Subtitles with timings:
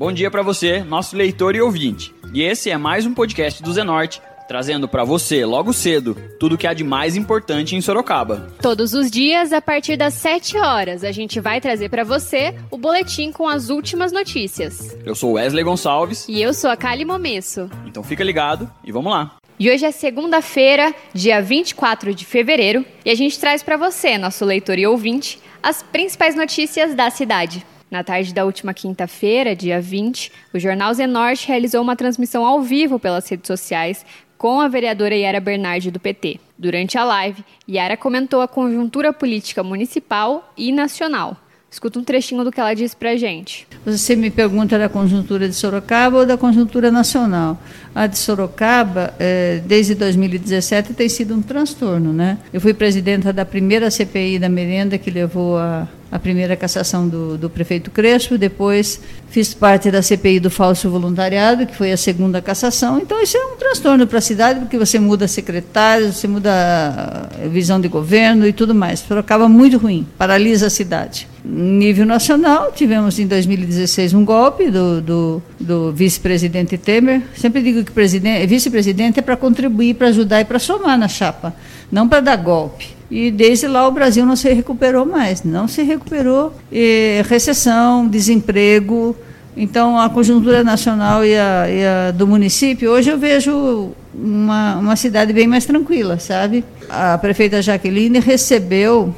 [0.00, 2.14] Bom dia para você, nosso leitor e ouvinte.
[2.32, 6.58] E esse é mais um podcast do Zenorte, trazendo para você, logo cedo, tudo o
[6.58, 8.50] que há de mais importante em Sorocaba.
[8.62, 12.78] Todos os dias, a partir das 7 horas, a gente vai trazer para você o
[12.78, 14.96] boletim com as últimas notícias.
[15.04, 16.24] Eu sou Wesley Gonçalves.
[16.26, 17.68] E eu sou a Kali Momesso.
[17.86, 19.36] Então fica ligado e vamos lá.
[19.58, 24.46] E hoje é segunda-feira, dia 24 de fevereiro, e a gente traz para você, nosso
[24.46, 27.62] leitor e ouvinte, as principais notícias da cidade.
[27.90, 33.00] Na tarde da última quinta-feira, dia 20, o Jornal Zenorte realizou uma transmissão ao vivo
[33.00, 34.06] pelas redes sociais
[34.38, 36.38] com a vereadora Yara Bernardi do PT.
[36.56, 41.36] Durante a live, Yara comentou a conjuntura política municipal e nacional.
[41.68, 43.66] Escuta um trechinho do que ela disse pra gente.
[43.84, 47.60] Você me pergunta da conjuntura de Sorocaba ou da conjuntura nacional?
[47.94, 52.38] A de Sorocaba, é, desde 2017, tem sido um transtorno, né?
[52.52, 57.38] Eu fui presidenta da primeira CPI da merenda que levou a a primeira cassação do,
[57.38, 62.42] do, prefeito Crespo, depois fiz parte da CPI do falso voluntariado, que foi a segunda
[62.42, 62.98] cassação.
[62.98, 67.48] Então, isso é um transtorno para a cidade, porque você muda secretários, você muda a
[67.48, 69.04] visão de governo e tudo mais.
[69.12, 71.28] Acaba muito ruim, paralisa a cidade.
[71.42, 77.22] Nível nacional, tivemos em 2016 um golpe do, do, do vice-presidente Temer.
[77.34, 81.54] Sempre digo que vice-presidente é para contribuir, para ajudar e para somar na chapa,
[81.90, 82.88] não para dar golpe.
[83.10, 86.54] E desde lá o Brasil não se recuperou mais, não se recuperou.
[86.70, 89.16] E recessão, desemprego.
[89.56, 94.96] Então a conjuntura nacional e a, e a, do município, hoje eu vejo uma, uma
[94.96, 96.64] cidade bem mais tranquila, sabe?
[96.88, 99.12] A prefeita Jaqueline recebeu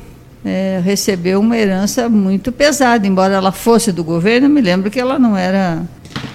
[0.44, 5.18] é, recebeu uma herança muito pesada, embora ela fosse do governo, me lembro que ela
[5.18, 5.82] não era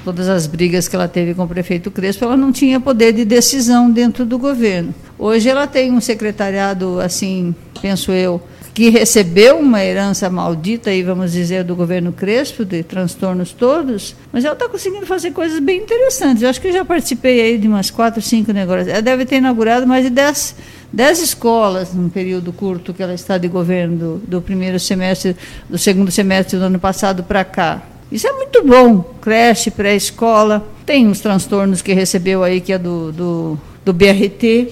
[0.05, 3.25] todas as brigas que ela teve com o prefeito Crespo, ela não tinha poder de
[3.25, 4.93] decisão dentro do governo.
[5.19, 8.41] Hoje ela tem um secretariado, assim, penso eu,
[8.77, 14.45] que recebeu uma herança maldita, aí vamos dizer, do governo Crespo, de transtornos todos, mas
[14.45, 16.43] ela está conseguindo fazer coisas bem interessantes.
[16.43, 18.87] Eu acho que eu já participei aí de umas quatro, cinco negócios.
[18.87, 20.55] Ela deve ter inaugurado mais de dez,
[20.93, 25.35] dez escolas num período curto que ela está de governo, do, do primeiro semestre,
[25.67, 27.81] do segundo semestre do ano passado para cá.
[28.11, 29.01] Isso é muito bom.
[29.19, 30.63] Creche, pré-escola.
[30.85, 34.67] Tem uns transtornos que recebeu aí, que é do, do, do BRT.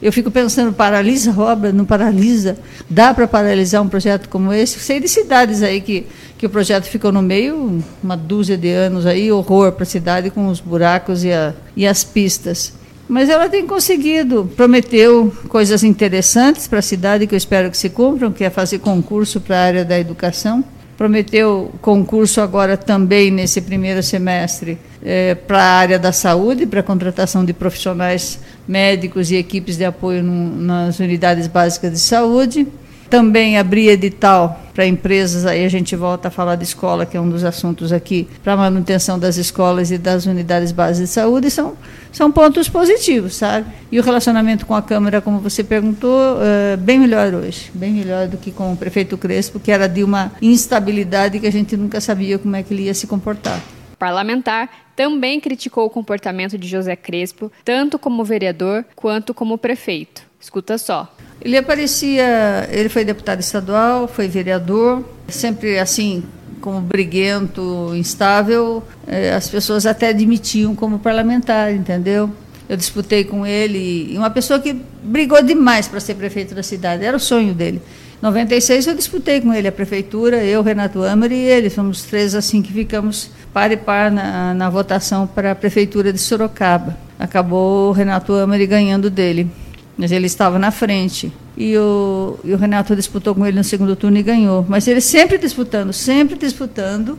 [0.00, 1.72] Eu fico pensando, paralisa obra?
[1.72, 2.56] Não paralisa?
[2.88, 4.78] Dá para paralisar um projeto como esse?
[4.78, 6.06] Sei de cidades aí que,
[6.38, 10.30] que o projeto ficou no meio, uma dúzia de anos aí, horror para a cidade
[10.30, 12.72] com os buracos e, a, e as pistas.
[13.08, 17.90] Mas ela tem conseguido, prometeu coisas interessantes para a cidade que eu espero que se
[17.90, 20.64] cumpram, que é fazer concurso para a área da educação
[21.02, 26.82] prometeu concurso agora também nesse primeiro semestre é, para a área da saúde, para a
[26.82, 32.68] contratação de profissionais médicos e equipes de apoio no, nas unidades básicas de saúde
[33.12, 37.20] também abrir edital para empresas, aí a gente volta a falar de escola, que é
[37.20, 41.74] um dos assuntos aqui, para manutenção das escolas e das unidades básicas de saúde, são,
[42.10, 43.66] são pontos positivos, sabe?
[43.92, 48.28] E o relacionamento com a Câmara, como você perguntou, é bem melhor hoje, bem melhor
[48.28, 52.00] do que com o prefeito Crespo, que era de uma instabilidade que a gente nunca
[52.00, 53.60] sabia como é que ele ia se comportar
[53.98, 60.22] parlamentar também criticou o comportamento de José Crespo, tanto como vereador quanto como prefeito.
[60.40, 61.08] Escuta só.
[61.44, 66.22] Ele aparecia, ele foi deputado estadual, foi vereador, sempre assim,
[66.60, 72.30] como briguento, instável, eh, as pessoas até admitiam como parlamentar, entendeu?
[72.68, 77.16] Eu disputei com ele, uma pessoa que brigou demais para ser prefeito da cidade, era
[77.16, 77.82] o sonho dele.
[78.20, 82.36] Em 96 eu disputei com ele a prefeitura, eu, Renato Amer e ele, fomos três
[82.36, 86.96] assim que ficamos par e par na, na votação para a prefeitura de Sorocaba.
[87.18, 89.50] Acabou o Renato Amer ganhando dele
[89.96, 91.32] mas ele estava na frente.
[91.56, 94.64] E o, e o, Renato disputou com ele no segundo turno e ganhou.
[94.68, 97.18] Mas ele sempre disputando, sempre disputando,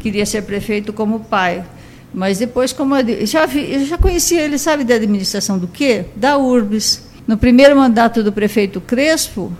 [0.00, 1.64] queria ser prefeito como pai.
[2.12, 6.06] Mas depois, como eu já, vi, eu já conhecia ele, sabe da administração do quê?
[6.16, 7.08] Da URBS.
[7.26, 9.52] No primeiro mandato do prefeito Crespo,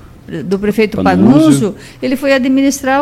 [0.44, 3.00] do prefeito Panunzio, ele foi administrar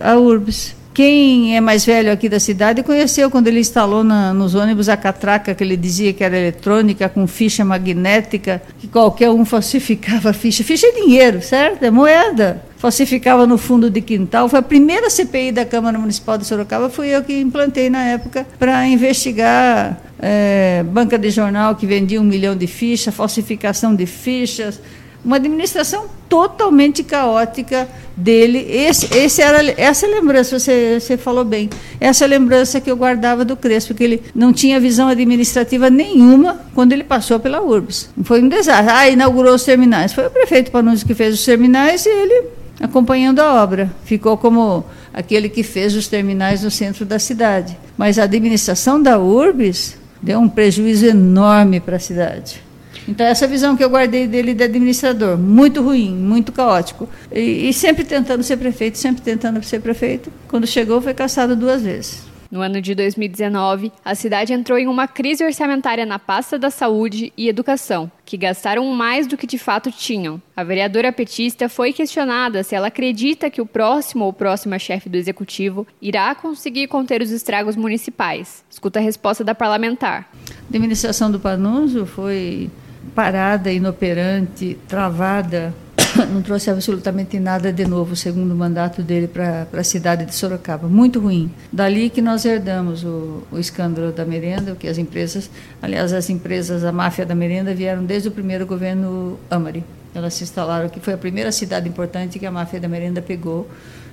[0.00, 0.76] a URBS.
[0.92, 4.96] Quem é mais velho aqui da cidade conheceu quando ele instalou na, nos ônibus a
[4.96, 10.32] catraca que ele dizia que era eletrônica, com ficha magnética, que qualquer um falsificava a
[10.32, 10.64] ficha.
[10.64, 11.84] Ficha é dinheiro, certo?
[11.84, 12.62] É moeda.
[12.76, 14.48] Falsificava no fundo de quintal.
[14.48, 18.44] Foi a primeira CPI da Câmara Municipal de Sorocaba, fui eu que implantei na época
[18.58, 24.80] para investigar é, banca de jornal que vendia um milhão de fichas, falsificação de fichas
[25.24, 28.58] uma administração totalmente caótica dele.
[28.68, 31.68] Esse, esse era, essa lembrança, você, você falou bem,
[32.00, 36.92] essa lembrança que eu guardava do Crespo, que ele não tinha visão administrativa nenhuma quando
[36.92, 38.10] ele passou pela URBS.
[38.22, 38.92] Foi um desastre.
[38.92, 40.12] Ah, inaugurou os terminais.
[40.12, 42.44] Foi o prefeito Panunzi que fez os terminais e ele
[42.80, 43.90] acompanhando a obra.
[44.04, 47.76] Ficou como aquele que fez os terminais no centro da cidade.
[47.96, 52.69] Mas a administração da URBS deu um prejuízo enorme para a cidade.
[53.08, 57.08] Então, essa visão que eu guardei dele de administrador, muito ruim, muito caótico.
[57.32, 60.32] E, e sempre tentando ser prefeito, sempre tentando ser prefeito.
[60.48, 62.30] Quando chegou, foi caçado duas vezes.
[62.50, 67.32] No ano de 2019, a cidade entrou em uma crise orçamentária na pasta da saúde
[67.36, 70.42] e educação, que gastaram mais do que de fato tinham.
[70.56, 75.16] A vereadora petista foi questionada se ela acredita que o próximo ou próxima chefe do
[75.16, 78.64] executivo irá conseguir conter os estragos municipais.
[78.68, 80.28] Escuta a resposta da parlamentar.
[80.50, 82.68] A administração do Panuso foi
[83.14, 85.74] parada, inoperante, travada
[86.32, 90.88] não trouxe absolutamente nada de novo, segundo o mandato dele, para a cidade de Sorocaba.
[90.88, 91.50] Muito ruim.
[91.72, 96.84] Dali que nós herdamos o, o escândalo da merenda, que as empresas, aliás, as empresas,
[96.84, 99.84] a máfia da merenda, vieram desde o primeiro governo Amari.
[100.14, 103.68] Elas se instalaram aqui, foi a primeira cidade importante que a máfia da merenda pegou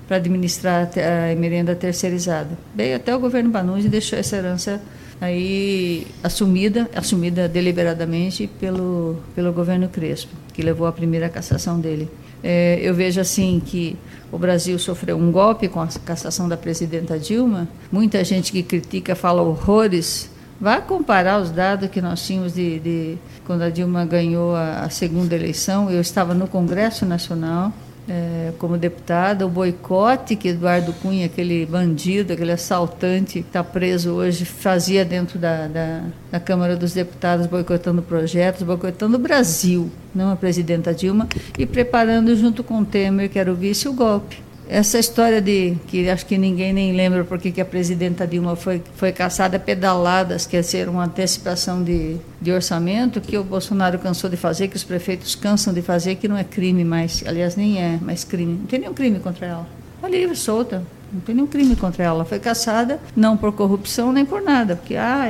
[0.08, 2.50] para administrar a merenda terceirizada.
[2.76, 4.82] Veio até o governo Banus e deixou essa herança
[5.20, 12.10] aí assumida, assumida deliberadamente pelo, pelo governo Crespo, que levou à primeira cassação dele.
[12.44, 13.98] É, eu vejo assim que
[14.32, 17.68] o Brasil sofreu um golpe com a cassação da presidenta Dilma.
[17.92, 20.30] Muita gente que critica fala horrores.
[20.60, 24.90] Vá comparar os dados que nós tínhamos de, de quando a Dilma ganhou a, a
[24.90, 25.90] segunda eleição.
[25.90, 27.74] Eu estava no Congresso Nacional
[28.08, 34.14] é, como deputada, o boicote que Eduardo Cunha, aquele bandido, aquele assaltante que está preso
[34.14, 40.32] hoje, fazia dentro da, da, da, Câmara dos Deputados, boicotando projetos, boicotando o Brasil, não
[40.32, 41.28] a presidenta Dilma,
[41.58, 44.47] e preparando junto com Temer, que era o vice, o golpe.
[44.70, 48.82] Essa história de que acho que ninguém nem lembra porque que a presidenta Dilma foi,
[48.96, 54.36] foi caçada pedaladas, quer ser uma antecipação de, de orçamento, que o Bolsonaro cansou de
[54.36, 57.98] fazer, que os prefeitos cansam de fazer, que não é crime mais, aliás, nem é
[58.02, 58.58] mais crime.
[58.60, 59.68] Não tem nenhum crime contra ela.
[59.96, 60.84] Está livre, solta.
[61.12, 62.26] Não tem nenhum crime contra ela.
[62.26, 65.26] Foi caçada não por corrupção nem por nada, porque ah,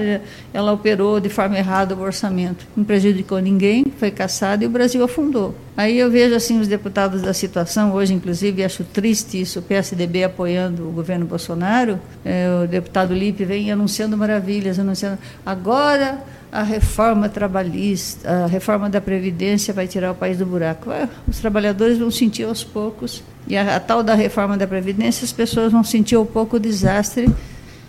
[0.54, 2.66] ela operou de forma errada o orçamento.
[2.76, 5.56] Não prejudicou ninguém, foi caçada e o Brasil afundou.
[5.76, 10.24] Aí eu vejo assim os deputados da situação, hoje inclusive acho triste isso, o PSDB
[10.24, 16.20] apoiando o governo Bolsonaro, é, o deputado Lipe vem anunciando maravilhas, anunciando agora
[16.52, 20.90] a reforma trabalhista, a reforma da Previdência vai tirar o país do buraco.
[21.28, 25.32] Os trabalhadores vão sentir aos poucos, e a, a tal da reforma da Previdência, as
[25.32, 27.30] pessoas vão sentir um pouco o desastre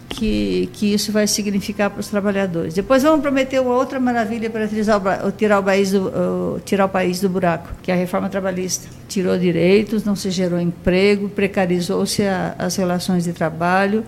[0.08, 2.74] que, que isso vai significar para os trabalhadores.
[2.74, 7.28] Depois vamos prometer uma outra maravilha para tirar o, país, do, tirar o país do
[7.28, 8.88] buraco, que é a reforma trabalhista.
[9.08, 12.22] Tirou direitos, não se gerou emprego, precarizou-se
[12.58, 14.04] as relações de trabalho,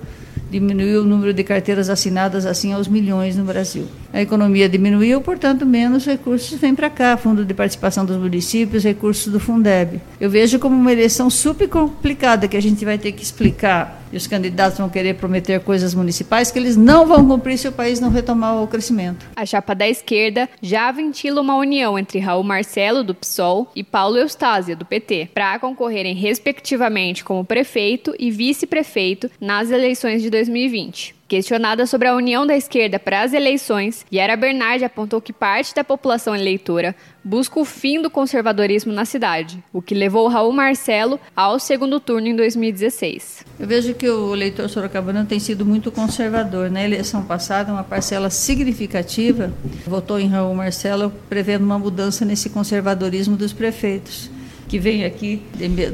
[0.51, 3.87] diminuiu o número de carteiras assinadas assim aos milhões no Brasil.
[4.13, 9.33] A economia diminuiu, portanto, menos recursos vêm para cá, fundo de participação dos municípios, recursos
[9.33, 10.01] do Fundeb.
[10.21, 14.17] Eu vejo como uma eleição super complicada que a gente vai ter que explicar e
[14.17, 18.01] os candidatos vão querer prometer coisas municipais que eles não vão cumprir se o país
[18.01, 19.27] não retomar o crescimento.
[19.37, 24.17] A chapa da esquerda já ventila uma união entre Raul Marcelo, do PSOL, e Paulo
[24.17, 31.20] Eustásia, do PT, para concorrerem respectivamente como prefeito e vice-prefeito nas eleições de 2020.
[31.31, 35.85] Questionada sobre a união da esquerda para as eleições, Yara Bernardi apontou que parte da
[35.85, 36.93] população eleitora
[37.23, 42.27] busca o fim do conservadorismo na cidade, o que levou Raul Marcelo ao segundo turno
[42.27, 43.45] em 2016.
[43.61, 46.69] Eu vejo que o eleitor sorocabano tem sido muito conservador.
[46.69, 49.53] Na eleição passada, uma parcela significativa
[49.87, 54.29] votou em Raul Marcelo, prevendo uma mudança nesse conservadorismo dos prefeitos
[54.71, 55.43] que vem aqui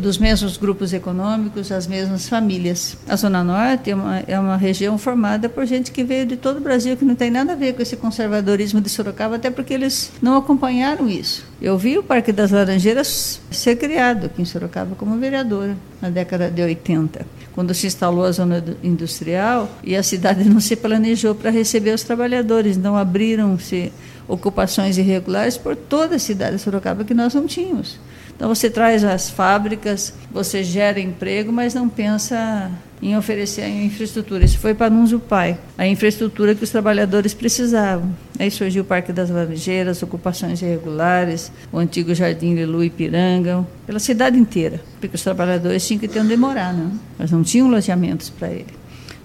[0.03, 2.95] dos mesmos grupos econômicos, as mesmas famílias.
[3.09, 6.59] A Zona Norte é uma, é uma região formada por gente que veio de todo
[6.59, 9.73] o Brasil, que não tem nada a ver com esse conservadorismo de Sorocaba, até porque
[9.73, 11.43] eles não acompanharam isso.
[11.59, 16.51] Eu vi o Parque das Laranjeiras ser criado aqui em Sorocaba como vereadora na década
[16.51, 21.49] de 80, quando se instalou a zona industrial e a cidade não se planejou para
[21.49, 23.91] receber os trabalhadores, não abriram-se
[24.29, 27.99] ocupações irregulares por toda a cidade de Sorocaba que nós não tínhamos.
[28.37, 34.45] Então você traz as fábricas, você gera emprego, mas não pensa em oferecer a infraestrutura.
[34.45, 38.15] Isso foi para Nunzio Pai, a infraestrutura que os trabalhadores precisavam.
[38.39, 44.39] Aí surgiu o Parque das Laranjeiras, ocupações irregulares, o antigo Jardim Lilu Ipiranga, pela cidade
[44.39, 46.93] inteira, porque os trabalhadores tinham que ter onde morar, não?
[47.19, 48.67] mas não tinham loteamentos para ele.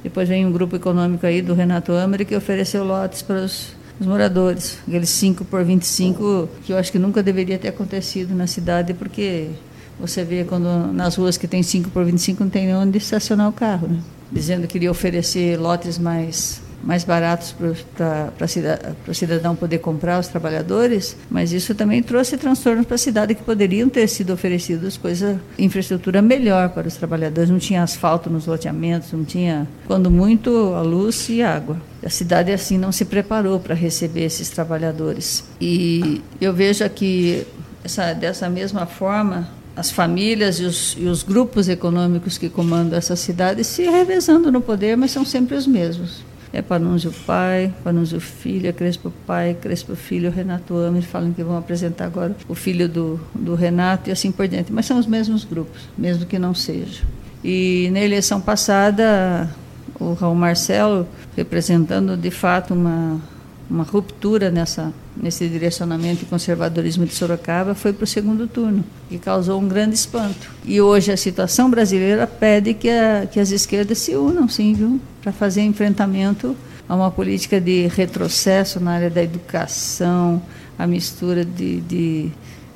[0.04, 4.08] Depois vem um grupo econômico aí do Renato Amari que ofereceu lotes para os os
[4.08, 4.80] moradores.
[4.88, 9.50] Aqueles 5 por 25, que eu acho que nunca deveria ter acontecido na cidade, porque
[10.00, 13.54] você vê quando nas ruas que tem 5 por 25 não tem onde estacionar o
[13.54, 14.00] carro, né?
[14.32, 18.34] Dizendo que iria oferecer lotes mais mais baratos para
[19.08, 23.44] o cidadão poder comprar, os trabalhadores, mas isso também trouxe transtornos para a cidade que
[23.44, 27.50] poderiam ter sido oferecidos coisa, infraestrutura melhor para os trabalhadores.
[27.50, 31.78] Não tinha asfalto nos loteamentos, não tinha, quando muito, a luz e água.
[32.04, 35.44] A cidade assim não se preparou para receber esses trabalhadores.
[35.60, 37.46] E eu vejo aqui
[37.84, 43.16] essa, dessa mesma forma as famílias e os, e os, grupos econômicos que comandam essa
[43.16, 46.24] cidade se revezando no poder, mas são sempre os mesmos.
[46.54, 48.22] É Panunzio pai, Panunzio
[48.64, 53.20] é Crespo pai, Crespo filho, Renato Amer, falam que vão apresentar agora o filho do,
[53.34, 54.72] do Renato e assim por diante.
[54.72, 57.04] Mas são os mesmos grupos, mesmo que não seja.
[57.44, 59.50] E na eleição passada,
[60.00, 63.20] o Raul Marcelo, representando de fato uma,
[63.70, 69.18] uma ruptura nessa, nesse direcionamento e conservadorismo de Sorocaba foi para o segundo turno, que
[69.18, 70.50] causou um grande espanto.
[70.66, 75.00] E hoje a situação brasileira pede que, a, que as esquerdas se unam, sim, viu,
[75.22, 76.56] para fazer enfrentamento
[76.88, 80.42] a uma política de retrocesso na área da educação,
[80.78, 82.32] a mistura de, de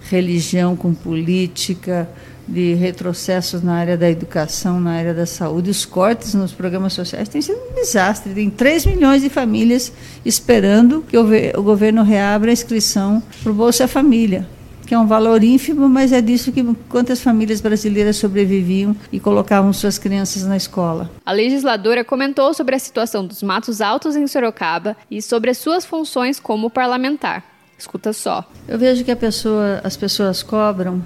[0.10, 2.08] religião com política,
[2.48, 7.28] de retrocessos na área da educação, na área da saúde, os cortes nos programas sociais
[7.28, 8.34] têm sido um desastre.
[8.34, 9.92] Tem 3 milhões de famílias
[10.24, 14.48] esperando que o governo reabra a inscrição para o Bolsa Família,
[14.86, 19.74] que é um valor ínfimo, mas é disso que quantas famílias brasileiras sobreviviam e colocavam
[19.74, 21.10] suas crianças na escola.
[21.26, 25.84] A legisladora comentou sobre a situação dos matos altos em Sorocaba e sobre as suas
[25.84, 27.44] funções como parlamentar.
[27.78, 28.46] Escuta só.
[28.68, 31.04] Eu vejo que pessoa, as pessoas cobram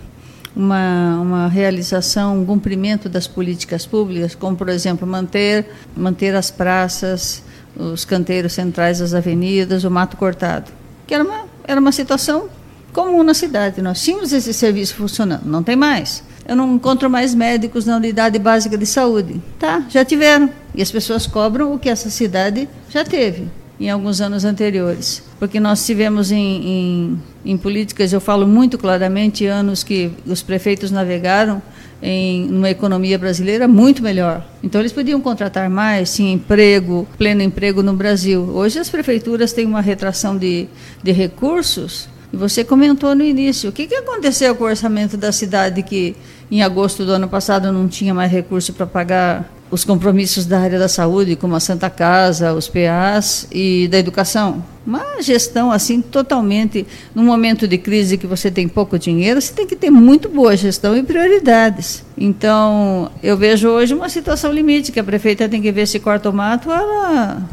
[0.60, 7.42] uma, uma realização, um cumprimento das políticas públicas, como, por exemplo, manter, manter as praças,
[7.78, 10.70] os canteiros centrais das avenidas, o mato cortado,
[11.08, 12.50] que era uma, era uma situação
[12.92, 13.82] comum na cidade.
[13.82, 16.22] Nós tínhamos esse serviço funcionando, não tem mais.
[16.46, 19.42] Eu não encontro mais médicos na unidade básica de saúde.
[19.58, 20.50] Tá, já tiveram.
[20.76, 23.48] E as pessoas cobram o que essa cidade já teve
[23.80, 25.24] em alguns anos anteriores.
[25.40, 30.92] Porque nós tivemos em, em, em, políticas, eu falo muito claramente, anos que os prefeitos
[30.92, 31.62] navegaram
[32.02, 34.46] em uma economia brasileira muito melhor.
[34.62, 38.42] Então eles podiam contratar mais, tinha emprego, pleno emprego no Brasil.
[38.54, 40.68] Hoje as prefeituras têm uma retração de,
[41.02, 42.10] de recursos.
[42.32, 46.16] E você comentou no início, o que, que aconteceu com o orçamento da cidade que
[46.52, 50.80] em agosto do ano passado não tinha mais recurso para pagar os compromissos da área
[50.80, 54.64] da saúde, como a Santa Casa, os PAs e da educação.
[54.86, 59.68] Uma gestão assim totalmente, num momento de crise que você tem pouco dinheiro, você tem
[59.68, 62.04] que ter muito boa gestão e prioridades.
[62.18, 66.30] Então, eu vejo hoje uma situação limite, que a prefeita tem que ver se corta
[66.30, 67.48] o mato, ela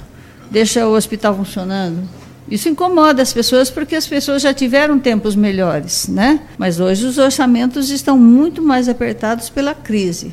[0.50, 2.08] deixa o hospital funcionando.
[2.48, 6.40] Isso incomoda as pessoas porque as pessoas já tiveram tempos melhores, né?
[6.56, 10.32] Mas hoje os orçamentos estão muito mais apertados pela crise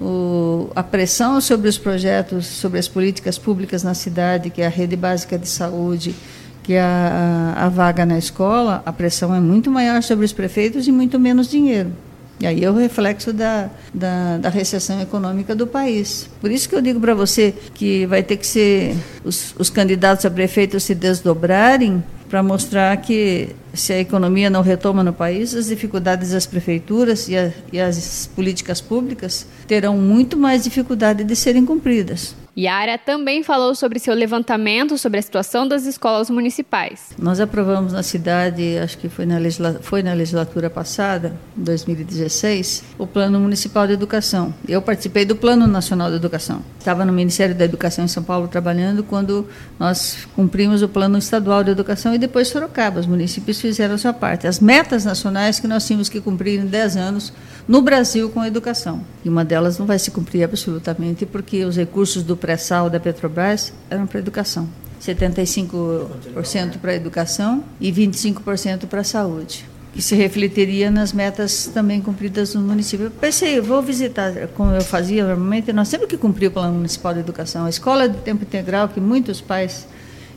[0.00, 4.70] o, a pressão sobre os projetos, sobre as políticas públicas na cidade, que é a
[4.70, 6.14] rede básica de saúde,
[6.62, 10.86] que é a, a, vaga na escola, a pressão é muito maior sobre os prefeitos
[10.88, 11.92] e muito menos dinheiro.
[12.40, 16.26] E aí é o reflexo da, da, da, recessão econômica do país.
[16.40, 20.24] Por isso que eu digo para você que vai ter que ser os, os candidatos
[20.24, 25.66] a prefeito se desdobrarem para mostrar que se a economia não retoma no país, as
[25.66, 31.66] dificuldades das prefeituras e, a, e as políticas públicas terão muito mais dificuldade de serem
[31.66, 32.36] cumpridas.
[32.60, 37.10] Yara também falou sobre seu levantamento sobre a situação das escolas municipais.
[37.18, 43.06] Nós aprovamos na cidade, acho que foi na, legislatura, foi na legislatura passada, 2016, o
[43.06, 44.52] Plano Municipal de Educação.
[44.68, 46.62] Eu participei do Plano Nacional de Educação.
[46.78, 49.46] Estava no Ministério da Educação em São Paulo trabalhando quando
[49.78, 53.00] nós cumprimos o Plano Estadual de Educação e depois Sorocaba.
[53.00, 54.46] Os municípios fizeram a sua parte.
[54.46, 57.32] As metas nacionais que nós tínhamos que cumprir em 10 anos
[57.66, 59.00] no Brasil com a educação.
[59.24, 63.72] E uma delas não vai se cumprir absolutamente porque os recursos do pré-sal da Petrobras
[63.88, 64.68] eram para educação.
[65.00, 69.64] 75% para educação e 25% para saúde,
[69.94, 73.06] que se refletiria nas metas também cumpridas no município.
[73.06, 76.74] Eu pensei, eu vou visitar, como eu fazia normalmente, nós temos que cumprir o Plano
[76.74, 77.66] Municipal de Educação.
[77.66, 79.86] A escola de tempo integral, que muitos pais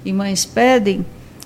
[0.05, 1.03] e mães pedem,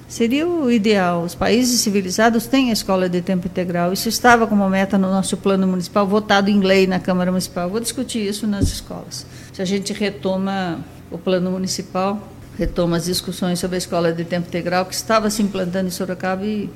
[0.08, 1.24] Seria o ideal.
[1.24, 3.92] Os países civilizados têm a escola de tempo integral.
[3.92, 7.70] Isso estava como meta no nosso plano municipal, votado em lei na Câmara Municipal.
[7.70, 9.26] Vou discutir isso nas escolas.
[9.52, 10.80] Se a gente retoma
[11.12, 12.22] o plano municipal,
[12.58, 16.46] retoma as discussões sobre a escola de tempo integral, que estava se implantando em Sorocaba
[16.46, 16.70] e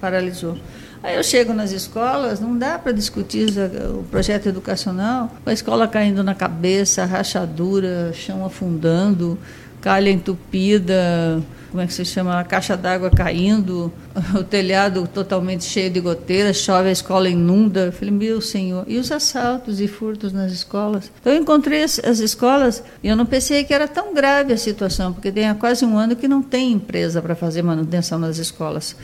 [0.00, 0.56] paralisou.
[1.02, 3.48] Aí eu chego nas escolas, não dá para discutir
[3.94, 9.38] o projeto educacional, com a escola caindo na cabeça, rachadura, chão afundando,
[9.80, 13.92] calha entupida, como é que se chama, a caixa d'água caindo,
[14.34, 17.86] o telhado totalmente cheio de goteiras, chove, a escola inunda.
[17.86, 21.10] Eu falei, meu senhor, e os assaltos e furtos nas escolas?
[21.20, 24.56] Então eu encontrei as, as escolas e eu não pensei que era tão grave a
[24.56, 28.38] situação, porque tem há quase um ano que não tem empresa para fazer manutenção nas
[28.38, 28.96] escolas.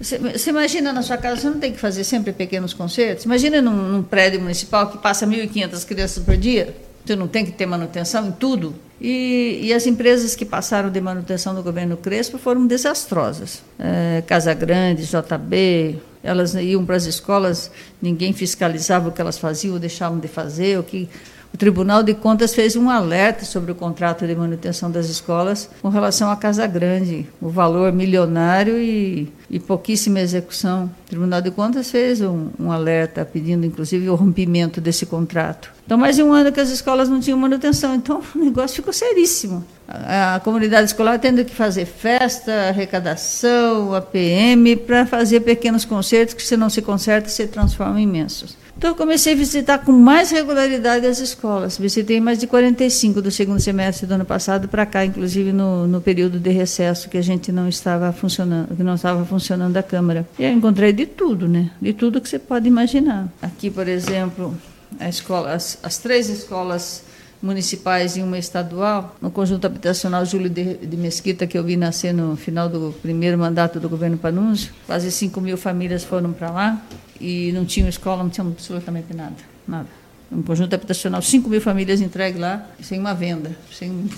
[0.00, 3.26] Você, imagina na sua casa, você não tem que fazer sempre pequenos concertos?
[3.26, 6.74] Imagina num, num prédio municipal que passa 1.500 crianças por dia,
[7.10, 8.72] você não tem que ter manutenção em tudo?
[9.00, 13.62] E, e, as empresas que passaram de manutenção do governo Crespo foram desastrosas.
[13.78, 19.74] É, Casa Grande, JB, elas iam para as escolas, ninguém fiscalizava o que elas faziam
[19.74, 21.08] ou deixavam de fazer, o que
[21.52, 25.88] o Tribunal de Contas fez um alerta sobre o contrato de manutenção das escolas com
[25.88, 30.90] relação à Casa Grande, o valor milionário e, e pouquíssima execução.
[31.06, 35.72] O Tribunal de Contas fez um, um, alerta pedindo, inclusive, o rompimento desse contrato.
[35.84, 38.92] Então, mais de um ano que as escolas não tinham manutenção, então o negócio ficou
[38.92, 39.64] seríssimo.
[39.90, 46.56] A, comunidade escolar tendo que fazer festa, arrecadação, APM, para fazer pequenos concertos que, se
[46.56, 48.56] não se conserta, se transformam em imensos.
[48.78, 51.76] Então, eu comecei a visitar com mais regularidade as escolas.
[51.76, 56.00] Visitei mais de 45 do segundo semestre do ano passado para cá, inclusive no, no
[56.00, 60.26] período de recesso que a gente não estava funcionando, que não estava funcionando a Câmara.
[60.38, 61.72] E eu encontrei de tudo, né?
[61.78, 63.28] De tudo que você pode imaginar.
[63.42, 64.56] Aqui, por exemplo,
[64.98, 67.02] a escola, as, as três escolas
[67.42, 72.12] municipais e uma estadual, no conjunto habitacional Júlio de, de, Mesquita, que eu vi nascer
[72.12, 74.72] no final do primeiro mandato do governo Panunzio.
[74.86, 76.82] Quase 5 mil famílias foram para lá
[77.20, 79.88] e não tinham escola, não tinham absolutamente nada, nada.
[80.30, 84.08] Um conjunto habitacional, 5 mil famílias entregues lá, sem uma venda, sem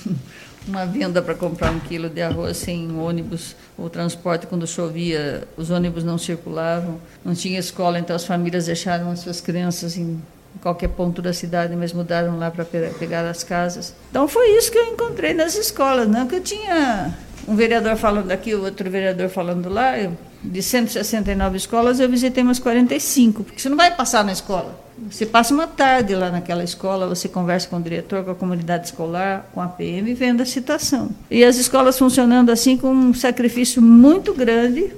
[0.66, 4.46] uma venda para comprar um quilo de arroz, sem ônibus ou transporte.
[4.46, 9.40] Quando chovia, os ônibus não circulavam, não tinha escola, então as famílias deixaram as suas
[9.40, 10.20] crianças em
[10.60, 13.94] qualquer ponto da cidade, mas mudaram lá para pegar as casas.
[14.10, 17.16] Então foi isso que eu encontrei nas escolas, não que eu tinha
[17.46, 22.58] um vereador falando aqui, outro vereador falando lá, eu de 169 escolas, eu visitei umas
[22.58, 24.80] 45, porque você não vai passar na escola.
[25.10, 28.86] Você passa uma tarde lá naquela escola, você conversa com o diretor, com a comunidade
[28.86, 31.10] escolar, com a PM, vendo a situação.
[31.30, 34.92] E as escolas funcionando assim com um sacrifício muito grande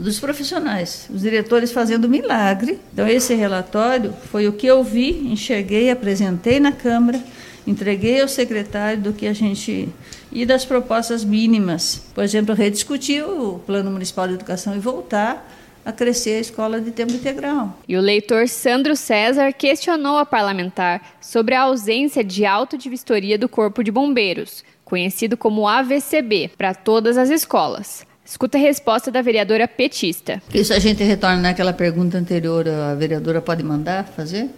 [0.00, 2.78] dos profissionais, os diretores fazendo milagre.
[2.92, 7.22] Então, esse relatório foi o que eu vi, enxerguei, apresentei na Câmara,
[7.66, 9.88] entreguei ao secretário do que a gente
[10.32, 12.02] e das propostas mínimas.
[12.14, 15.46] Por exemplo, rediscutir o Plano Municipal de Educação e voltar
[15.84, 17.78] a crescer a escola de tempo integral.
[17.88, 23.38] E o leitor Sandro César questionou a parlamentar sobre a ausência de auto de vistoria
[23.38, 28.04] do Corpo de Bombeiros, conhecido como AVCB, para todas as escolas.
[28.30, 30.40] Escuta a resposta da vereadora petista.
[30.54, 34.48] Isso a gente retorna naquela pergunta anterior, a vereadora pode mandar fazer?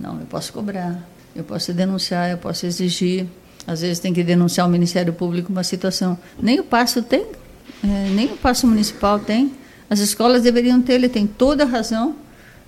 [0.00, 3.26] Não, eu posso cobrar, eu posso denunciar, eu posso exigir.
[3.66, 6.18] Às vezes tem que denunciar ao Ministério Público uma situação.
[6.40, 7.26] Nem o passo tem,
[7.84, 9.52] é, nem o passo municipal tem.
[9.90, 12.16] As escolas deveriam ter, ele tem toda a razão.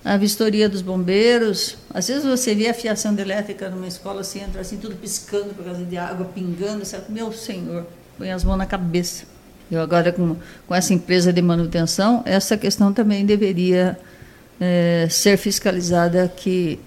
[0.05, 1.75] A vistoria dos bombeiros.
[1.91, 5.65] Às vezes você vê a fiação elétrica numa escola, você entra assim, tudo piscando por
[5.65, 6.83] causa de água, pingando.
[7.09, 9.40] Meu senhor, põe as mãos na cabeça.
[9.71, 10.35] Eu agora, com,
[10.67, 13.97] com essa empresa de manutenção, essa questão também deveria
[14.59, 16.77] é, ser fiscalizada, que,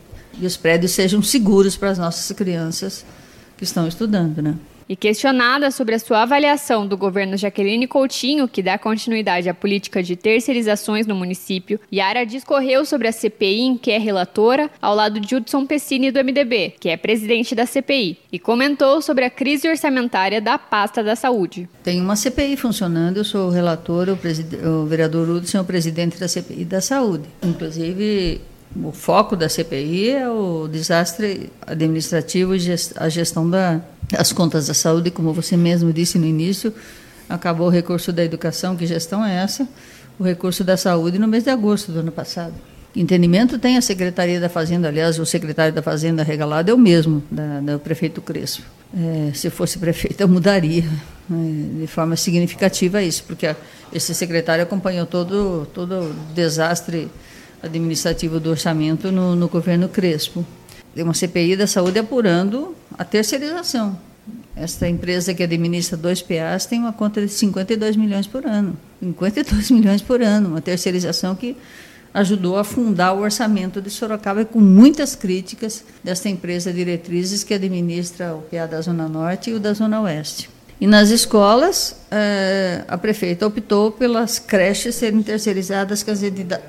[0.42, 3.05] os prédios sejam seguros para as nossas crianças
[3.57, 4.55] que estão estudando, né?
[4.88, 10.03] E questionada sobre a sua avaliação do governo Jaqueline Coutinho, que dá continuidade à política
[10.03, 15.20] de terceirizações no município, Yara discorreu sobre a CPI em que é relatora, ao lado
[15.20, 19.68] de Hudson Pessini do MDB, que é presidente da CPI, e comentou sobre a crise
[19.68, 21.68] orçamentária da pasta da saúde.
[21.83, 26.18] Tem uma CPI funcionando, eu sou o relator, o, o vereador Hudson é o presidente
[26.18, 27.25] da CPI da saúde.
[27.42, 28.40] Inclusive,
[28.77, 32.61] o foco da CPI é o desastre administrativo e
[32.97, 36.75] a gestão das contas da saúde, como você mesmo disse no início,
[37.29, 39.69] acabou o recurso da educação, que gestão é essa?
[40.19, 42.55] O recurso da saúde no mês de agosto do ano passado.
[42.95, 47.23] Entendimento tem a Secretaria da Fazenda, aliás, o secretário da Fazenda regalado é o mesmo,
[47.29, 48.63] da, do prefeito Crespo.
[48.97, 53.57] É, se fosse prefeito, eu mudaria é, de forma significativa isso, porque a,
[53.93, 57.11] esse secretário acompanhou todo, todo o desastre
[57.64, 60.44] administrativo do orçamento no, no governo Crespo.
[60.94, 63.98] Tem uma CPI da saúde apurando a terceirização.
[64.57, 68.77] Esta empresa que administra dois PAs tem uma conta de 52 milhões por ano.
[69.00, 71.57] 52 milhões por ano, uma terceirização que
[72.14, 78.35] ajudou a fundar o orçamento de Sorocaba com muitas críticas desta empresa diretrizes que administra
[78.37, 80.54] o PA da Zona Norte e o da Zona Oeste.
[80.81, 86.05] E nas escolas, eh, a prefeita optou pelas creches serem terceirizadas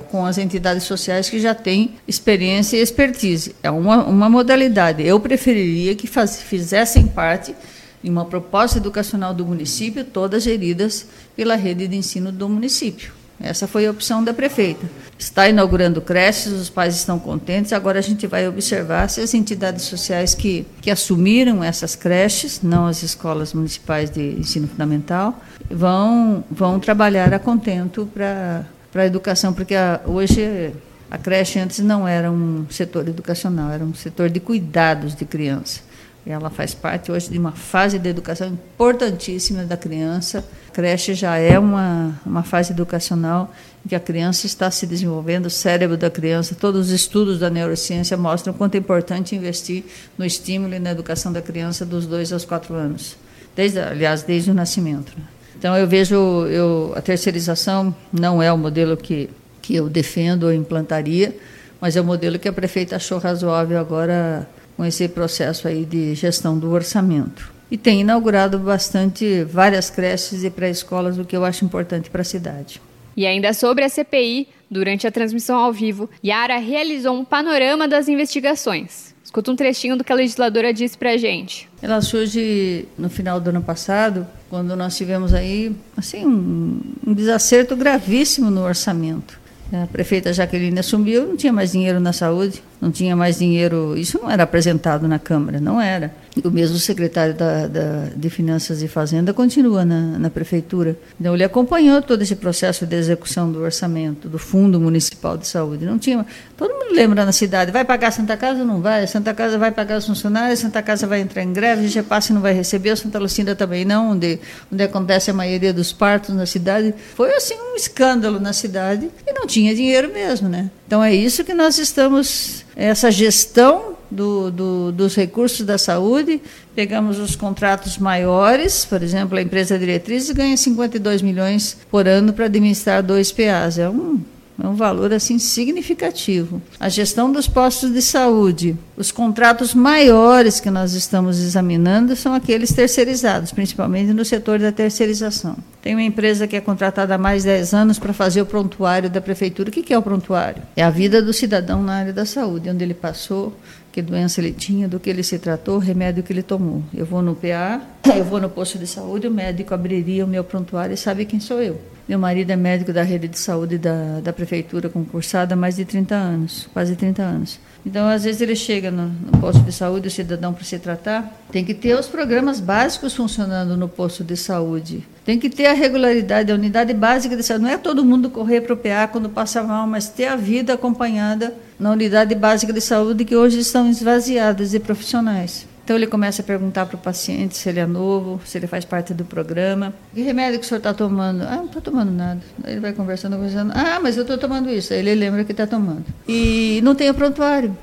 [0.10, 3.56] com as, entidades sociais que já têm experiência e expertise.
[3.64, 5.06] É uma, uma modalidade.
[5.06, 7.56] Eu preferiria que faz, fizessem parte
[8.04, 13.25] em uma proposta educacional do município, todas geridas pela rede de ensino do município.
[13.40, 14.86] Essa foi a opção da prefeita.
[15.18, 17.74] Está inaugurando creches, os pais estão contentes.
[17.74, 22.86] Agora a gente vai observar se as entidades sociais que, que assumiram essas creches, não
[22.86, 29.76] as escolas municipais de ensino fundamental, vão, vão trabalhar a contento para a educação, porque
[29.76, 30.74] a, hoje
[31.10, 35.82] a creche antes não era um setor educacional, era um setor de cuidados de criança.
[36.26, 40.44] Ela faz parte hoje de uma fase de educação importantíssima da criança.
[40.76, 43.50] Creche já é uma, uma fase educacional
[43.86, 47.50] em que a criança está se desenvolvendo, o cérebro da criança, todos os estudos da
[47.50, 49.86] neurociência mostram o quanto é importante investir
[50.18, 53.16] no estímulo e na educação da criança dos dois aos quatro anos,
[53.56, 55.14] desde, aliás, desde o nascimento.
[55.18, 55.24] Né?
[55.58, 59.30] Então eu vejo eu, a terceirização não é o modelo que,
[59.62, 61.34] que eu defendo ou implantaria,
[61.80, 66.14] mas é o modelo que a prefeita achou razoável agora com esse processo aí de
[66.16, 67.55] gestão do orçamento.
[67.70, 72.26] E tem inaugurado bastante várias creches e pré-escolas, o que eu acho importante para a
[72.26, 72.82] cidade.
[73.18, 78.08] E ainda sobre a CPI, durante a transmissão ao vivo, Yara realizou um panorama das
[78.08, 79.16] investigações.
[79.24, 81.68] Escuta um trechinho do que a legisladora disse para a gente.
[81.82, 87.76] Ela surge no final do ano passado, quando nós tivemos aí assim um, um desacerto
[87.76, 89.40] gravíssimo no orçamento.
[89.74, 93.98] A prefeita Jaqueline assumiu, não tinha mais dinheiro na saúde, não tinha mais dinheiro.
[93.98, 96.14] Isso não era apresentado na Câmara, não era.
[96.44, 100.98] O mesmo secretário da, da, de Finanças e Fazenda continua na, na, prefeitura.
[101.20, 105.86] Então, ele acompanhou todo esse processo de execução do orçamento, do Fundo Municipal de Saúde.
[105.86, 106.26] Não tinha.
[106.58, 109.04] Todo mundo lembra na cidade: vai pagar a Santa Casa ou não vai?
[109.04, 111.88] A Santa Casa vai pagar os funcionários, a Santa Casa vai entrar em greve, a
[111.88, 114.40] GEPASSE não vai receber, a Santa Lucinda também não, onde,
[114.72, 116.94] onde acontece a maioria dos partos na cidade.
[117.16, 120.70] Foi assim um escândalo na cidade e não tinha dinheiro mesmo, né?
[120.88, 126.42] Então é isso que nós estamos, essa gestão do, do, dos recursos da saúde,
[126.76, 132.46] pegamos os contratos maiores, por exemplo, a empresa diretriz ganha 52 milhões por ano para
[132.46, 133.80] administrar dois PAs.
[133.80, 134.20] É um
[134.62, 136.62] é um valor assim significativo.
[136.80, 142.72] A gestão dos postos de saúde, os contratos maiores que nós estamos examinando são aqueles
[142.72, 145.58] terceirizados, principalmente no setor da terceirização.
[145.82, 149.10] Tem uma empresa que é contratada há mais de 10 anos para fazer o prontuário
[149.10, 149.70] da prefeitura.
[149.70, 150.64] O que é o prontuário?
[150.76, 153.54] É a vida do cidadão na área da saúde, onde ele passou,
[153.92, 156.82] que doença ele tinha, do que ele se tratou, o remédio que ele tomou.
[156.94, 157.82] Eu vou no PA,
[158.16, 161.40] eu vou no posto de saúde, o médico abriria o meu prontuário e sabe quem
[161.40, 161.80] sou eu.
[162.08, 165.86] Meu marido é médico da rede de saúde da, da prefeitura, concursado há mais de
[165.86, 167.60] 30 anos, quase 30 anos.
[167.84, 171.36] Então, às vezes, ele chega no, no posto de saúde, o cidadão, para se tratar,
[171.52, 175.04] tem que ter os programas básicos funcionando no posto de saúde.
[175.24, 177.64] Tem que ter a regularidade, a unidade básica de saúde.
[177.64, 180.74] Não é todo mundo correr para o PA quando passa mal, mas ter a vida
[180.74, 185.68] acompanhada na unidade básica de saúde, que hoje estão esvaziadas de profissionais.
[185.86, 188.84] Então ele começa a perguntar para o paciente se ele é novo, se ele faz
[188.84, 189.94] parte do programa.
[190.16, 191.44] Que remédio que o senhor está tomando?
[191.44, 192.42] Ah, não estou tomando nada.
[192.66, 193.72] Ele vai conversando, conversando.
[193.76, 194.92] Ah, mas eu estou tomando isso.
[194.94, 196.04] Aí ele lembra que está tomando.
[196.28, 197.78] E não tem o prontuário,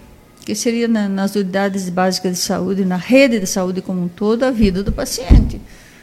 [0.44, 4.42] que seria na, nas unidades básicas de saúde, na rede de saúde como um todo,
[4.42, 5.60] a vida do paciente.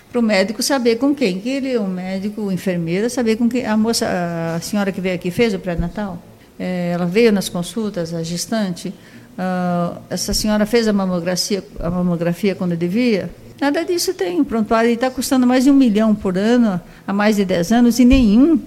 [0.10, 3.66] Para o médico saber com quem que ele, o médico, o enfermeira, saber com quem.
[3.66, 4.08] A moça,
[4.56, 6.18] a senhora que veio aqui fez o pré-natal?
[6.58, 8.94] É, ela veio nas consultas, a gestante
[9.38, 13.30] uh, essa senhora fez a mamografia, a mamografia quando devia?
[13.60, 14.40] Nada disso tem.
[14.40, 18.00] O prontuário está custando mais de um milhão por ano, há mais de dez anos,
[18.00, 18.60] e nenhum.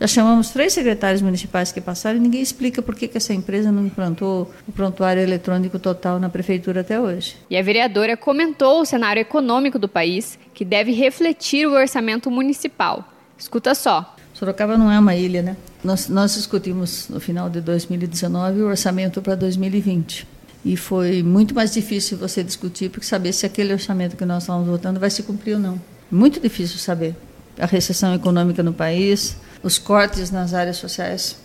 [0.00, 3.70] Já chamamos três secretários municipais que passaram e ninguém explica por que, que essa empresa
[3.70, 7.36] não implantou o prontuário eletrônico total na prefeitura até hoje.
[7.48, 13.08] E a vereadora comentou o cenário econômico do país, que deve refletir o orçamento municipal.
[13.38, 14.16] Escuta só.
[14.38, 15.56] Sorocaba não é uma ilha, né?
[15.82, 20.28] Nós, nós discutimos no final de 2019 o orçamento para 2020.
[20.64, 24.68] E foi muito mais difícil você discutir, porque saber se aquele orçamento que nós estamos
[24.68, 25.80] votando vai se cumprir ou não.
[26.08, 27.16] Muito difícil saber.
[27.58, 31.36] A recessão econômica no país, os cortes nas áreas sociais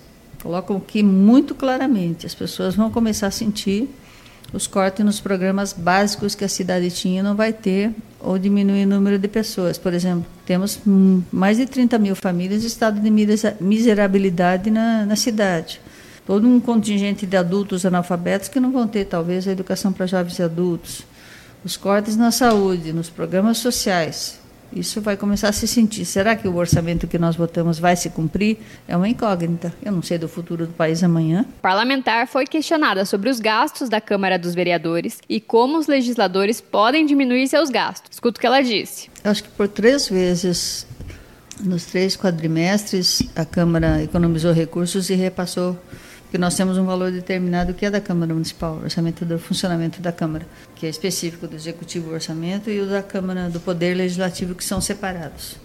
[0.44, 2.28] colocam aqui muito claramente.
[2.28, 3.90] As pessoas vão começar a sentir
[4.54, 8.88] os cortes nos programas básicos que a cidade tinha não vai ter ou diminuir o
[8.88, 9.80] número de pessoas.
[9.80, 10.80] Por exemplo, temos
[11.32, 13.10] mais de 30 mil famílias em estado de
[13.60, 15.82] miserabilidade na, na cidade.
[16.26, 20.40] Todo um contingente de adultos analfabetos que não vão ter, talvez, a educação para jovens
[20.40, 21.02] e adultos.
[21.66, 24.40] Os cortes na saúde, nos programas sociais,
[24.76, 26.06] isso vai começar a se sentir.
[26.06, 28.58] Será que o orçamento que nós votamos vai se cumprir?
[28.88, 29.74] É uma incógnita.
[29.84, 31.46] Eu não sei do futuro do país amanhã.
[31.58, 36.60] O parlamentar foi questionada sobre os gastos da Câmara dos Vereadores e como os legisladores
[36.62, 38.10] podem diminuir seus gastos.
[38.12, 39.10] Escuta o que ela disse.
[39.24, 40.88] Acho que por três vezes,
[41.60, 45.78] nos três quadrimestres, a Câmara economizou recursos e repassou
[46.34, 50.12] porque nós temos um valor determinado que é da Câmara Municipal, orçamento do funcionamento da
[50.12, 54.64] Câmara, que é específico do Executivo Orçamento e o da Câmara do Poder Legislativo, que
[54.64, 55.58] são separados.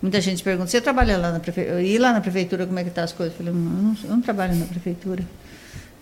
[0.00, 1.82] Muita gente pergunta, você trabalha lá na prefeitura?
[1.82, 3.34] E lá na prefeitura, como é que tá as coisas?
[3.36, 5.24] Eu falei, não, eu não trabalho na prefeitura.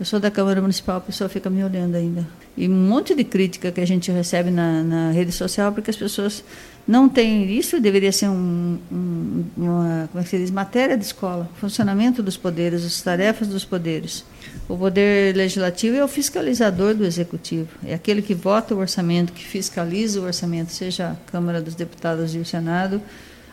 [0.02, 2.26] Eu sou da Câmara Municipal, a pessoa fica me olhando ainda.
[2.56, 5.96] E um monte de crítica que a gente recebe na, na rede social, porque as
[5.96, 6.42] pessoas
[6.88, 11.04] não têm isso, deveria ser um, um, uma, como é que se diz, matéria de
[11.04, 14.24] escola, funcionamento dos poderes, as tarefas dos poderes.
[14.68, 19.44] O poder legislativo é o fiscalizador do executivo, é aquele que vota o orçamento, que
[19.44, 23.00] fiscaliza o orçamento, seja a Câmara dos Deputados e o Senado,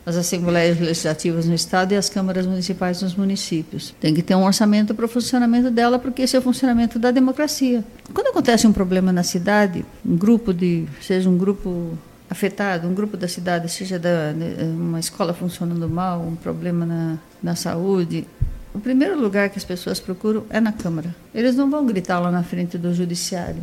[0.05, 3.93] as assembleias legislativas no estado e as câmaras municipais nos municípios.
[3.99, 7.11] Tem que ter um orçamento para o funcionamento dela, porque esse é o funcionamento da
[7.11, 7.83] democracia.
[8.13, 11.97] Quando acontece um problema na cidade, um grupo de, seja um grupo
[12.29, 17.55] afetado, um grupo da cidade, seja da, uma escola funcionando mal, um problema na, na
[17.55, 18.25] saúde,
[18.73, 21.15] o primeiro lugar que as pessoas procuram é na Câmara.
[21.33, 23.61] Eles não vão gritar lá na frente do judiciário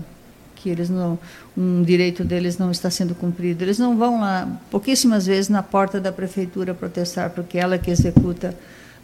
[0.66, 1.16] que eles não,
[1.56, 3.62] um direito deles não está sendo cumprido.
[3.62, 8.52] Eles não vão lá, pouquíssimas vezes, na porta da prefeitura protestar, porque ela que executa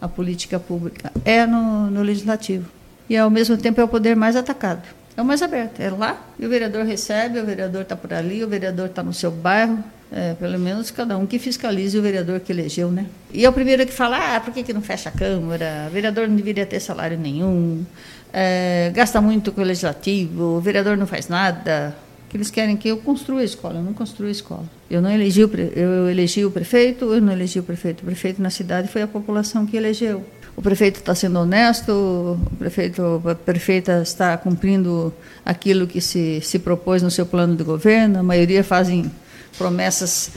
[0.01, 1.13] a política pública.
[1.25, 2.69] É no, no legislativo.
[3.09, 4.83] E, ao mesmo tempo, é o poder mais atacado.
[5.17, 5.79] É o mais aberto.
[5.79, 9.15] É lá, e o vereador recebe, o vereador está por ali, o vereador está no
[9.15, 9.79] seu bairro.
[10.11, 13.07] É, pelo menos cada um que fiscalize o vereador que elegeu, né?
[13.33, 15.87] E é o primeiro que fala, ah, por que, que não fecha a Câmara?
[15.89, 17.83] O vereador não deveria ter salário nenhum
[18.33, 21.95] é, gasta muito com o legislativo, o vereador não faz nada.
[22.29, 24.65] Que eles querem que eu construa a escola, eu não construo a escola.
[24.91, 28.01] Eu não elegi o, eu elegi o prefeito, eu não elegi o prefeito.
[28.01, 30.25] O prefeito na cidade foi a população que elegeu.
[30.57, 35.13] O prefeito está sendo honesto, o prefeito, a prefeita está cumprindo
[35.45, 38.19] aquilo que se, se propôs no seu plano de governo.
[38.19, 39.11] A maioria fazem
[39.59, 40.31] promessas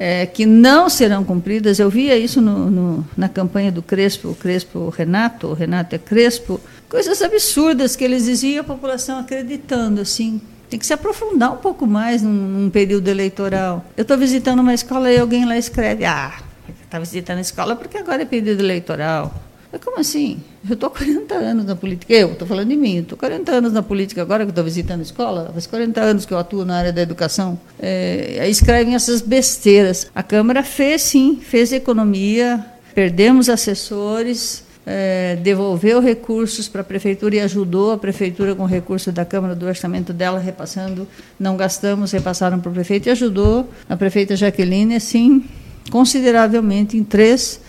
[0.00, 1.78] é, que não serão cumpridas.
[1.78, 6.58] Eu via isso no, no, na campanha do Crespo, Crespo Renato, Renato é Crespo,
[6.88, 10.40] coisas absurdas que eles diziam e a população acreditando, assim.
[10.70, 13.84] Tem que se aprofundar um pouco mais num, num período eleitoral.
[13.94, 16.32] Eu estou visitando uma escola e alguém lá escreve, ah,
[16.82, 19.34] está visitando a escola porque agora é período eleitoral.
[19.72, 20.40] Mas como assim?
[20.68, 22.12] Eu estou 40 anos na política.
[22.12, 22.98] Eu estou falando de mim.
[22.98, 25.50] Estou 40 anos na política agora que estou visitando a escola.
[25.52, 27.58] Faz 40 anos que eu atuo na área da educação.
[27.78, 30.10] É, escrevem essas besteiras.
[30.14, 32.64] A Câmara fez, sim, fez economia.
[32.94, 34.64] Perdemos assessores.
[34.84, 39.66] É, devolveu recursos para a prefeitura e ajudou a prefeitura com recurso da Câmara do
[39.66, 41.06] orçamento dela, repassando.
[41.38, 45.44] Não gastamos, repassaram para o prefeito e ajudou a prefeita Jaqueline, assim,
[45.90, 47.60] consideravelmente em três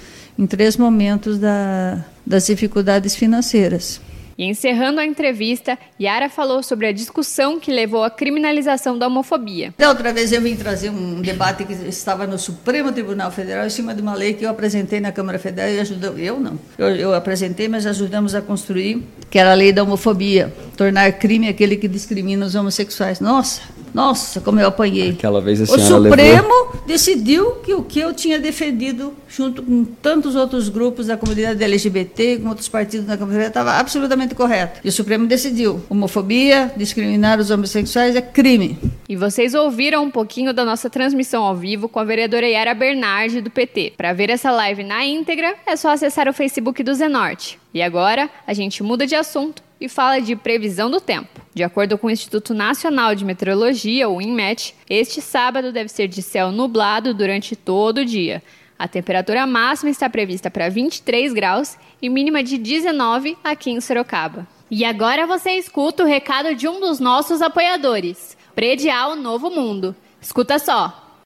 [0.41, 4.01] em três momentos da, das dificuldades financeiras.
[4.36, 9.71] E encerrando a entrevista, Yara falou sobre a discussão que levou à criminalização da homofobia.
[9.77, 13.69] Da outra vez eu vim trazer um debate que estava no Supremo Tribunal Federal em
[13.69, 16.88] cima de uma lei que eu apresentei na Câmara Federal e ajudou, eu não, eu,
[16.88, 21.75] eu apresentei, mas ajudamos a construir, que era a lei da homofobia, tornar crime aquele
[21.75, 23.19] que discrimina os homossexuais.
[23.19, 23.62] Nossa,
[23.93, 25.12] nossa, como eu apanhei.
[25.12, 26.82] Aquela vez a o Supremo levou...
[26.86, 32.38] decidiu que o que eu tinha defendido, junto com tantos outros grupos da comunidade LGBT,
[32.38, 34.80] com outros partidos da comunidade, estava absolutamente correto.
[34.84, 38.77] E o Supremo decidiu: homofobia, discriminar os homossexuais é crime.
[39.08, 43.41] E vocês ouviram um pouquinho da nossa transmissão ao vivo com a vereadora Yara Bernardi,
[43.41, 43.93] do PT.
[43.97, 47.60] Para ver essa live na íntegra, é só acessar o Facebook do Zenorte.
[47.73, 51.41] E agora, a gente muda de assunto e fala de previsão do tempo.
[51.53, 56.21] De acordo com o Instituto Nacional de Meteorologia, o INMET, este sábado deve ser de
[56.21, 58.43] céu nublado durante todo o dia.
[58.77, 64.47] A temperatura máxima está prevista para 23 graus e mínima de 19 aqui em Sorocaba.
[64.69, 69.95] E agora você escuta o recado de um dos nossos apoiadores, Predial Novo Mundo.
[70.21, 71.00] Escuta só.